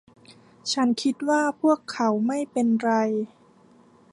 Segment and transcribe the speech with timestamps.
[0.73, 2.91] ฉันคิดว่าพวกเขาไม่เป็นไร